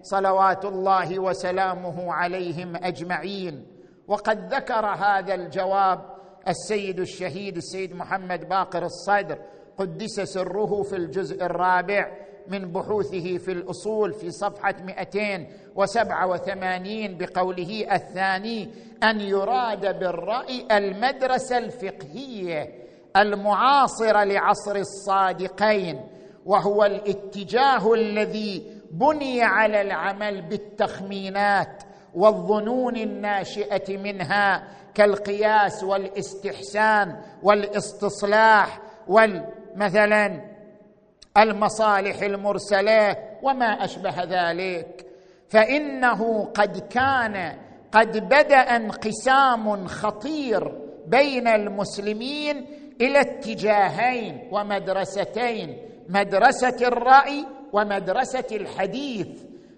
صلوات 0.02 0.66
الله 0.66 1.20
وسلامه 1.20 2.14
عليهم 2.14 2.76
أجمعين. 2.76 3.66
وقد 4.08 4.54
ذكر 4.54 4.86
هذا 4.86 5.34
الجواب 5.34 6.00
السيد 6.48 7.00
الشهيد 7.00 7.58
السيد 7.58 7.96
محمد 7.96 8.50
باقر 8.50 8.86
الصدر. 8.86 9.38
قدس 9.78 10.20
سره 10.20 10.84
في 10.84 10.96
الجزء 10.96 11.46
الرابع 11.46 12.12
من 12.48 12.72
بحوثه 12.72 13.38
في 13.38 13.52
الأصول 13.52 14.14
في 14.14 14.32
صفحة 14.32 14.76
287 14.84 17.18
بقوله 17.18 17.96
الثاني 17.96 18.70
أن 19.04 19.22
يراد 19.22 20.00
بالرأي 20.00 20.68
المدرسة 20.72 21.58
الفقهية 21.58 22.89
المعاصره 23.18 24.24
لعصر 24.24 24.76
الصادقين 24.76 26.02
وهو 26.46 26.86
الاتجاه 26.86 27.94
الذي 27.94 28.64
بني 28.92 29.44
على 29.44 29.82
العمل 29.82 30.42
بالتخمينات 30.42 31.84
والظنون 32.16 32.98
الناشئة 32.98 33.98
منها 33.98 34.64
كالقياس 34.94 35.84
والاستحسان 35.84 37.22
والاستصلاح 37.44 38.82
والمثلا 39.08 40.42
المصالح 41.38 42.22
المرسلة 42.22 43.16
وما 43.44 43.86
أشبه 43.86 44.24
ذلك. 44.24 45.06
فإنه 45.50 46.46
قد 46.46 46.78
كان 46.78 47.58
قد 47.92 48.18
بدأ 48.18 48.58
انقسام 48.58 49.88
خطير 49.88 50.76
بين 51.08 51.48
المسلمين 51.48 52.66
إلى 53.02 53.22
اتجاهين 53.22 54.50
ومدرستين 54.52 55.78
مدرسة 56.10 56.88
الرأي 56.88 57.46
ومدرسة 57.74 58.48
الحديث. 58.52 59.28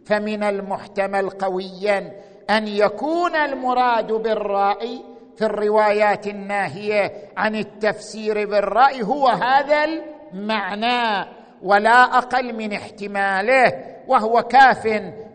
فمن 0.05 0.43
المحتمل 0.43 1.29
قويا 1.29 2.12
أن 2.49 2.67
يكون 2.67 3.36
المراد 3.36 4.12
بالرأي 4.12 5.01
في 5.36 5.45
الروايات 5.45 6.27
الناهية 6.27 7.13
عن 7.38 7.55
التفسير 7.55 8.49
بالرأي 8.49 9.03
هو 9.03 9.27
هذا 9.27 9.84
المعنى 9.84 11.29
ولا 11.63 12.17
أقل 12.17 12.55
من 12.55 12.73
احتماله 12.73 13.86
وهو 14.07 14.41
كاف 14.41 14.81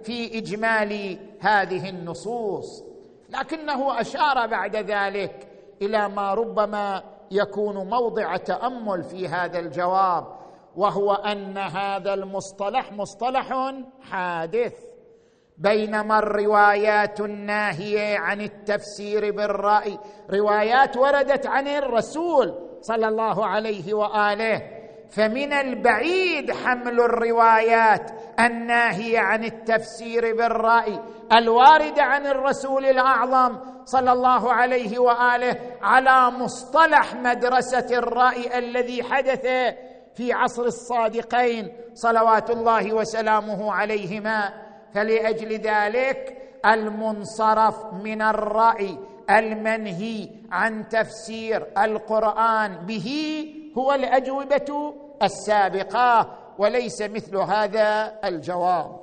في 0.03 0.39
إجمال 0.39 1.19
هذه 1.41 1.89
النصوص. 1.89 2.85
لكنه 3.31 4.01
أشار 4.01 4.47
بعد 4.47 4.77
ذلك 4.77 5.49
إلى 5.83 6.09
ما 6.09 6.35
ربما 6.35 7.03
يكون 7.31 7.77
موضع 7.77 8.37
تأمل 8.37 9.03
في 9.03 9.29
هذا 9.29 9.59
الجواب 9.59 10.27
وهو 10.77 11.13
أن 11.13 11.59
هذا 11.59 12.15
المصطلح 12.15 12.93
مصطلح 12.93 13.73
حادث 14.03 14.75
بينما 15.59 16.19
الروايات 16.19 17.21
الناهية 17.21 18.19
عن 18.19 18.41
التفسير 18.41 19.31
بالرأي 19.31 19.99
روايات 20.31 20.97
وردت 20.97 21.47
عن 21.47 21.69
الرسول 21.69 22.55
صلى 22.81 23.09
الله 23.09 23.47
عليه 23.47 23.95
وآله. 23.95 24.76
فمن 25.11 25.53
البعيد 25.53 26.53
حمل 26.53 27.01
الروايات 27.01 28.11
الناهية 28.41 29.19
عن 29.19 29.45
التفسير 29.45 30.37
بالرأي 30.37 31.01
الوارده 31.33 32.03
عن 32.03 32.27
الرسول 32.27 32.87
الأعظم 32.87 33.59
صلى 33.85 34.13
الله 34.13 34.53
عليه 34.53 34.99
وآله 34.99 35.57
على 35.83 36.31
مصطلح 36.31 37.15
مدرسة 37.15 37.99
الرأي 37.99 38.59
الذي 38.59 39.03
حدث 39.03 39.47
في 40.15 40.33
عصر 40.33 40.63
الصادقين 40.63 41.73
صلوات 41.95 42.51
الله 42.51 42.93
وسلامه 42.93 43.73
عليهما. 43.73 44.53
فلأجل 44.95 45.53
ذلك 45.53 46.37
المنصرف 46.67 47.95
من 48.05 48.23
الرأي 48.23 48.99
المنهي 49.31 50.29
عن 50.53 50.89
تفسير 50.89 51.67
القرآن 51.79 52.77
به 52.87 53.09
هو 53.79 53.93
الأجوبة 53.93 54.95
السابقة 55.23 56.39
وليس 56.59 57.03
مثل 57.03 57.37
هذا 57.37 58.19
الجواب. 58.25 59.01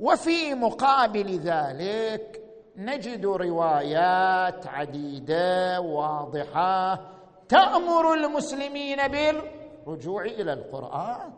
وفي 0.00 0.54
مقابل 0.54 1.38
ذلك 1.38 2.40
نجد 2.76 3.26
روايات 3.26 4.66
عديدة 4.66 5.80
واضحة 5.80 7.00
تأمر 7.48 8.14
المسلمين 8.14 8.98
بالرجوع 9.08 10.24
إلى 10.24 10.52
القرآن. 10.52 11.32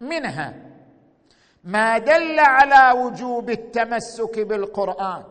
منها 0.00 0.54
ما 1.64 1.98
دل 1.98 2.38
على 2.38 3.00
وجوب 3.00 3.50
التمسك 3.50 4.38
بالقرآن 4.38 5.24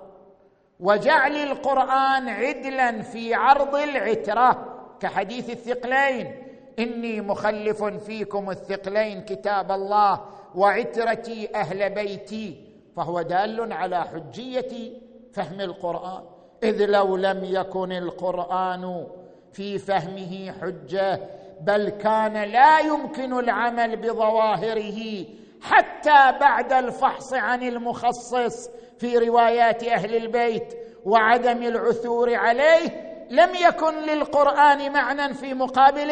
وجعل 0.79 1.35
القرآن 1.35 2.29
عدلا 2.29 3.01
في 3.01 3.33
عرض 3.33 3.75
العترة 3.75 4.76
كحديث 4.99 5.49
الثقلين. 5.49 6.43
إني 6.79 7.21
مخلف 7.21 7.83
فيكم 7.83 8.49
الثقلين 8.49 9.21
كتاب 9.21 9.71
الله 9.71 10.21
وعترتي 10.55 11.55
أهل 11.55 11.89
بيتي 11.89 12.63
فهو 12.95 13.21
دال 13.21 13.73
على 13.73 14.03
حجيه 14.03 14.91
فهم 15.33 15.61
القرآن. 15.61 16.23
إذ 16.63 16.85
لو 16.85 17.17
لم 17.17 17.43
يكن 17.43 17.91
القرآن 17.91 19.07
في 19.53 19.77
فهمه 19.77 20.53
حجة 20.61 21.19
بل 21.61 21.89
كان 21.89 22.43
لا 22.43 22.79
يمكن 22.79 23.39
العمل 23.39 23.95
بظواهره 23.95 25.25
حتى 25.61 26.31
بعد 26.39 26.73
الفحص 26.73 27.33
عن 27.33 27.63
المخصص 27.63 28.69
في 28.97 29.17
روايات 29.17 29.83
أهل 29.83 30.15
البيت 30.15 30.73
وعدم 31.05 31.63
العثور 31.63 32.35
عليه. 32.35 33.06
لم 33.29 33.49
يكن 33.55 33.93
للقرآن 33.93 34.93
معنى 34.93 35.33
في 35.33 35.53
مقابل 35.53 36.11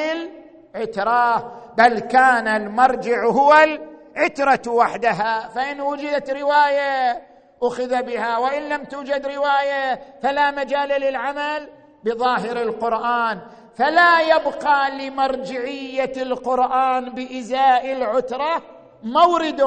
العتراه 0.76 1.52
بل 1.78 2.00
كان 2.00 2.48
المرجع 2.48 3.26
هو 3.26 3.54
العترة 3.54 4.72
وحدها. 4.72 5.48
فإن 5.48 5.82
وجدت 5.82 6.30
رواية 6.30 7.22
أخذ 7.62 8.04
بها 8.04 8.38
وإن 8.38 8.70
لم 8.70 8.84
توجد 8.84 9.26
رواية 9.26 10.02
فلا 10.22 10.52
مجال 10.52 11.02
للعمل 11.02 11.70
بظاهر 12.04 12.62
القرآن. 12.62 13.40
فلا 13.76 14.22
يبقى 14.22 14.92
لمرجعية 14.92 16.14
القرآن 16.18 17.10
بإزاء 17.10 17.92
العترة 17.92 18.62
مورد 19.04 19.62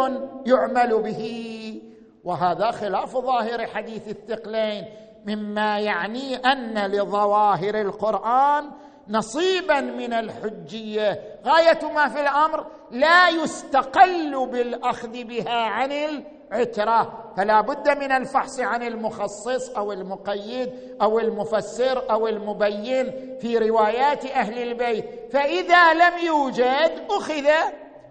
يعمل 0.47 1.03
به. 1.03 1.83
وهذا 2.25 2.71
خلاف 2.71 3.17
ظاهر 3.17 3.67
حديث 3.67 4.09
الثقلين. 4.09 4.85
مما 5.27 5.81
يعني 5.81 6.37
أن 6.37 6.87
لظواهر 6.87 7.81
القرآن 7.81 8.71
نصيبا 9.09 9.81
من 9.81 10.13
الحجية. 10.13 11.39
غاية 11.45 11.93
ما 11.95 12.09
في 12.09 12.21
الأمر 12.21 12.67
لا 12.91 13.29
يستقل 13.29 14.47
بالأخذ 14.47 15.25
بها 15.25 15.61
عن 15.61 15.93
العترة 15.93 17.33
فلا 17.37 17.61
بد 17.61 17.89
من 17.89 18.13
الفحص 18.13 18.61
عن 18.61 18.83
المخصص 18.83 19.71
أو 19.77 19.93
المقيد 19.93 20.73
أو 21.03 21.19
المفسر 21.19 22.11
أو 22.11 22.29
المبين 22.29 23.37
في 23.41 23.59
روايات 23.59 24.25
أهل 24.25 24.59
البيت. 24.59 25.33
فإذا 25.33 25.95
لم 25.95 26.27
يوجد 26.27 27.07
أخذ 27.11 27.49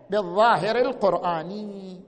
بالظاهر 0.10 0.76
القرآني. 0.78 2.02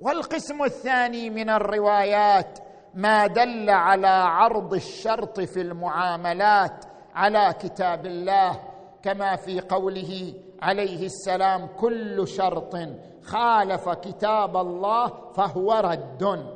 والقسم 0.00 0.62
الثاني 0.64 1.30
من 1.30 1.50
الروايات 1.50 2.58
ما 2.94 3.26
دل 3.26 3.70
على 3.70 4.06
عرض 4.06 4.74
الشرط 4.74 5.40
في 5.40 5.60
المعاملات 5.60 6.84
على 7.14 7.54
كتاب 7.60 8.06
الله 8.06 8.60
كما 9.02 9.36
في 9.36 9.60
قوله 9.60 10.34
عليه 10.62 11.06
السلام 11.06 11.66
كل 11.66 12.28
شرط 12.28 12.76
خالف 13.22 13.88
كتاب 13.88 14.56
الله 14.56 15.32
فهو 15.32 15.72
رد 15.72 16.54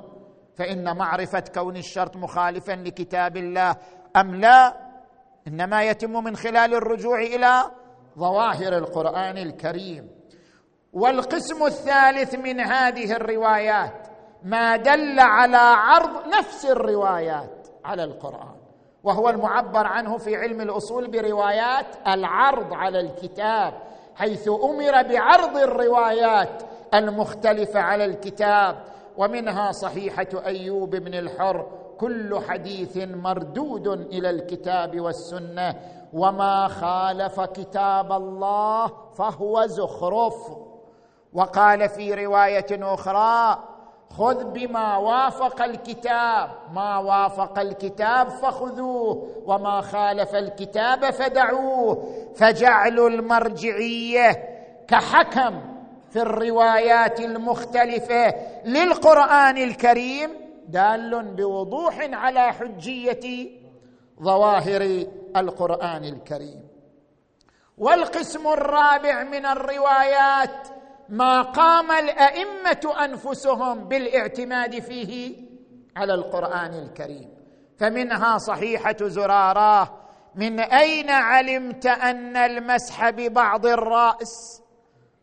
فإن 0.57 0.97
معرفة 0.97 1.45
كون 1.55 1.77
الشرط 1.77 2.16
مخالفا 2.16 2.73
لكتاب 2.73 3.37
الله 3.37 3.77
أم 4.16 4.35
لا 4.35 4.77
إنما 5.49 5.83
يتم 5.85 6.25
من 6.25 6.37
خلال 6.37 6.75
الرجوع 6.75 7.21
إلى 7.21 7.62
ظواهر 8.18 8.79
القرآن 8.79 9.38
الكريم. 9.38 10.23
والقسم 10.92 11.66
الثالث 11.66 12.35
من 12.35 12.61
هذه 12.61 13.12
الروايات 13.12 14.02
ما 14.44 14.76
دل 14.76 15.20
على 15.20 15.57
عرض 15.57 16.26
نفس 16.38 16.66
الروايات 16.66 17.68
على 17.85 18.05
القرآن. 18.05 18.57
وهو 19.05 19.28
المعبر 19.28 19.87
عنه 19.87 20.16
في 20.18 20.37
علم 20.37 20.61
الأصول 20.61 21.11
بروايات 21.11 21.87
العرض 22.07 22.74
على 22.74 23.00
الكتاب 23.00 23.74
حيث 24.14 24.48
أمر 24.48 25.02
بعرض 25.02 25.57
الروايات 25.57 26.62
المختلفة 26.94 27.81
على 27.81 28.05
الكتاب 28.05 28.76
ومنها 29.16 29.72
صحيحة 29.72 30.26
أيوب 30.46 30.90
بن 30.90 31.14
الحر 31.14 31.66
كل 31.98 32.40
حديث 32.48 32.96
مردود 32.96 33.87
إلى 33.88 34.31
الكتاب 34.31 35.00
والسنة 35.00 35.74
وما 36.12 36.68
خالف 36.68 37.40
كتاب 37.40 38.12
الله 38.12 38.92
فهو 39.14 39.66
زخرف. 39.66 40.35
وقال 41.33 41.88
في 41.88 42.14
رواية 42.14 42.66
أخرى 42.70 43.59
خذ 44.18 44.44
بما 44.44 44.96
وافق 44.96 45.62
الكتاب. 45.62 46.51
ما 46.72 46.98
وافق 46.98 47.59
الكتاب 47.59 48.29
فخذوه 48.29 49.29
وما 49.46 49.81
خالف 49.81 50.35
الكتاب 50.35 51.11
فدعوه. 51.11 52.14
فجعل 52.37 52.98
المرجعية 53.01 54.48
كحكم 54.88 55.61
في 56.11 56.22
الروايات 56.22 57.20
المختلفة 57.20 58.35
للقرآن 58.64 59.59
الكريم 59.59 60.31
دال 60.68 61.35
بوضوح 61.37 62.09
على 62.12 62.53
حجية 62.53 63.51
ظواهر 64.22 65.07
القرآن 65.37 66.05
الكريم. 66.05 66.68
والقسم 67.79 68.46
الرابع 68.46 69.22
من 69.22 69.46
الروايات 69.46 70.68
ما 71.12 71.42
قام 71.42 71.90
الأئمة 71.90 73.05
أنفسهم 73.05 73.88
بالإعتماد 73.88 74.79
فيه 74.79 75.37
على 75.96 76.14
القرآن 76.14 76.75
الكريم. 76.75 77.29
فمنها 77.79 78.38
صحيحة 78.38 78.96
زرارة 79.01 79.98
من 80.35 80.61
أين 80.61 81.11
علمت 81.11 81.87
أن 81.87 82.37
المسح 82.37 83.11
ببعض 83.11 83.66
الرأس؟ 83.66 84.62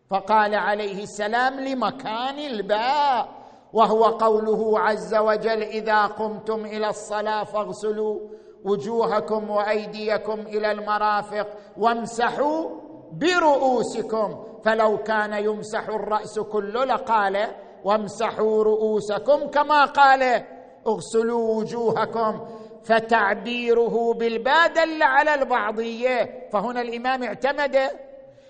فقال 0.09 0.55
عليه 0.55 1.03
السلام 1.03 1.59
لمكان 1.59 2.39
الباء 2.39 3.29
وهو 3.73 4.03
قوله 4.05 4.79
عز 4.79 5.15
وجل 5.15 5.63
إذا 5.63 6.05
قمتم 6.05 6.65
إلى 6.65 6.89
الصلاة 6.89 7.43
فاغسلوا 7.43 8.19
وجوهكم 8.65 9.49
وأيديكم 9.49 10.39
إلى 10.39 10.71
المرافق 10.71 11.47
وامسحوا 11.77 12.69
برؤوسكم. 13.11 14.43
فلو 14.65 14.97
كان 14.97 15.33
يمسح 15.33 15.89
الرأس 15.89 16.39
كله 16.39 16.85
لقال 16.85 17.47
وامسحوا 17.83 18.63
رؤوسكم 18.63 19.47
كما 19.47 19.85
قال 19.85 20.43
اغسلوا 20.87 21.55
وجوهكم 21.55 22.47
فتعبيره 22.83 24.13
بالباء 24.13 24.67
دل 24.67 25.03
على 25.03 25.33
البعضية. 25.33 26.49
فهنا 26.53 26.81
الإمام 26.81 27.23
اعتمد 27.23 27.77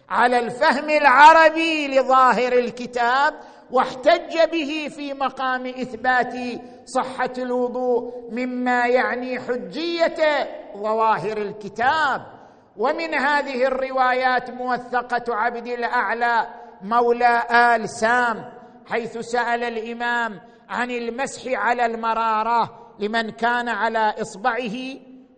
على 0.10 0.40
الفهم 0.40 0.90
العربي 0.90 1.88
لظاهر 1.88 2.54
الكتاب 2.54 3.34
واحتج 3.72 4.52
به 4.52 4.88
في 4.96 5.14
مقام 5.14 5.66
إثبات 5.66 6.34
صحة 6.86 7.34
الوضوء 7.38 8.14
مما 8.32 8.88
يعني 8.88 9.40
حجية 9.40 10.48
ظواهر 10.78 11.38
الكتاب. 11.38 12.39
ومن 12.78 13.14
هذه 13.14 13.68
الروايات 13.68 14.52
موثقة 14.52 15.36
عبد 15.36 15.68
الأعلى 15.68 16.48
مولى 16.82 17.44
آل 17.52 17.90
سام 17.90 18.52
حيث 18.90 19.18
سأل 19.18 19.64
الإمام 19.64 20.42
عن 20.70 20.92
المسح 20.92 21.52
على 21.54 21.86
المرارة 21.86 22.70
لمن 23.00 23.30
كان 23.30 23.70
على 23.70 24.14
إصبعه 24.22 24.76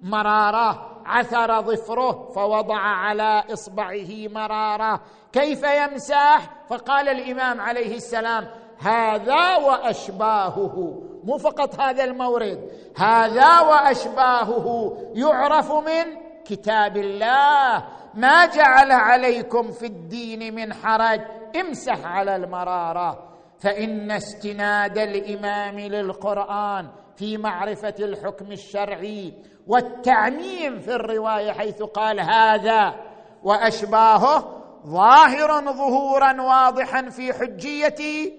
مرارة 0.02 0.92
عثر 1.06 1.62
ظفره 1.62 2.30
فوضع 2.36 2.78
على 2.78 3.44
إصبعه 3.54 4.28
مرارة. 4.28 5.02
كيف 5.34 5.64
يمسح 5.64 6.50
فقال 6.70 7.10
الإمام 7.10 7.62
عليه 7.62 7.96
السلام 7.96 8.48
هذا 8.80 9.56
وأشباهه. 9.56 11.02
مو 11.24 11.38
فقط 11.38 11.80
هذا 11.80 12.04
المورد 12.04 12.72
هذا 12.98 13.60
وأشباهه. 13.60 14.98
يعرف 15.14 15.72
من؟ 15.72 16.21
كتاب 16.46 16.98
الله. 16.98 17.84
ما 18.14 18.46
جعل 18.46 18.92
عليكم 18.92 19.72
في 19.72 19.86
الدين 19.86 20.56
من 20.56 20.74
حرج. 20.74 21.22
امسح 21.56 22.06
على 22.06 22.36
المرارة. 22.36 23.32
فإن 23.60 24.12
استناد 24.12 24.98
الإمام 24.98 25.80
للقرآن 25.80 26.88
في 27.16 27.38
معرفة 27.38 27.96
الحكم 28.00 28.52
الشرعي 28.52 29.34
والتعميم 29.68 30.80
في 30.80 30.96
الرواية 30.96 31.52
حيث 31.52 31.84
قال 31.84 32.20
هذا 32.20 32.96
وأشباهه 33.44 34.62
ظاهر 34.86 35.62
ظهورا 35.62 36.42
واضحا 36.42 37.10
في 37.10 37.34
حجية 37.34 38.32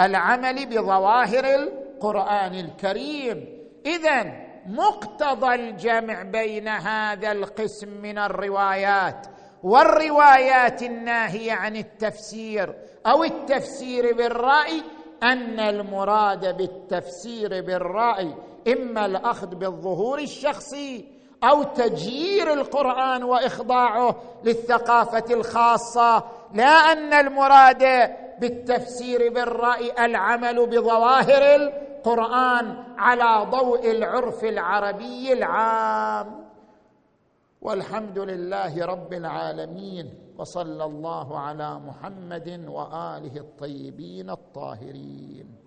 العمل 0.00 0.66
بظواهر 0.66 1.44
القرآن 1.44 2.54
الكريم. 2.54 3.44
اذا 3.86 4.45
مقتضى 4.68 5.54
الجمع 5.54 6.22
بين 6.22 6.68
هذا 6.68 7.32
القسم 7.32 7.88
من 7.88 8.18
الروايات 8.18 9.26
والروايات 9.62 10.82
الناهية 10.82 11.52
عن 11.52 11.76
التفسير 11.76 12.74
أو 13.06 13.24
التفسير 13.24 14.16
بالرأي 14.16 14.82
أن 15.22 15.60
المراد 15.60 16.56
بالتفسير 16.56 17.48
بالرأي 17.48 18.34
إما 18.68 19.06
الأخذ 19.06 19.54
بالظهور 19.54 20.18
الشخصي 20.18 21.04
أو 21.44 21.62
تجيير 21.62 22.52
القرآن 22.52 23.24
وإخضاعه 23.24 24.16
للثقافة 24.44 25.34
الخاصة 25.34 26.24
لا 26.54 26.92
أن 26.92 27.12
المراد 27.12 28.10
بالتفسير 28.40 29.32
بالرأي 29.32 29.92
العمل 30.04 30.66
بظواهر 30.66 31.72
القرآن 32.06 32.84
على 32.98 33.50
ضوء 33.50 33.90
العرف 33.90 34.44
العربي 34.44 35.32
العام. 35.32 36.46
والحمد 37.60 38.18
لله 38.18 38.86
رب 38.86 39.12
العالمين 39.12 40.14
وصلى 40.38 40.84
الله 40.84 41.38
على 41.38 41.78
محمد 41.78 42.64
وآله 42.68 43.36
الطيبين 43.36 44.30
الطاهرين. 44.30 45.65